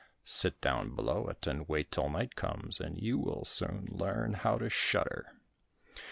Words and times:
Sit 0.25 0.59
down 0.61 0.95
below 0.95 1.27
it, 1.27 1.45
and 1.45 1.69
wait 1.69 1.91
till 1.91 2.09
night 2.09 2.35
comes, 2.35 2.79
and 2.81 2.97
you 2.99 3.19
will 3.19 3.45
soon 3.45 3.87
learn 3.91 4.33
how 4.33 4.57
to 4.57 4.67
shudder." 4.67 5.33